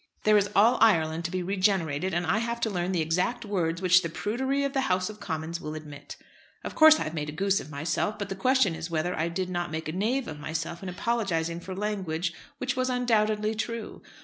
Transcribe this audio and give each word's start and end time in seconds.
There 0.23 0.35
is 0.35 0.49
all 0.55 0.79
Ireland 0.81 1.25
to 1.25 1.29
be 1.31 1.43
regenerated, 1.43 2.11
and 2.11 2.25
I 2.25 2.39
have 2.39 2.59
to 2.61 2.71
learn 2.71 2.91
the 2.91 3.03
exact 3.03 3.45
words 3.45 3.83
which 3.83 4.01
the 4.01 4.09
prudery 4.09 4.63
of 4.63 4.73
the 4.73 4.81
House 4.89 5.11
of 5.11 5.19
Commons 5.19 5.61
will 5.61 5.75
admit. 5.75 6.17
Of 6.63 6.73
course 6.73 6.99
I 6.99 7.03
have 7.03 7.13
made 7.13 7.29
a 7.29 7.31
goose 7.31 7.59
of 7.59 7.69
myself; 7.69 8.17
but 8.17 8.27
the 8.29 8.35
question 8.35 8.73
is 8.73 8.89
whether 8.89 9.15
I 9.15 9.29
did 9.29 9.51
not 9.51 9.69
make 9.69 9.87
a 9.87 9.91
knave 9.91 10.27
of 10.27 10.39
myself 10.39 10.81
in 10.81 10.89
apologising 10.89 11.59
for 11.59 11.75
language 11.75 12.33
which 12.57 12.75
was 12.75 12.89
undoubtedly 12.89 13.53
true. 13.53 14.01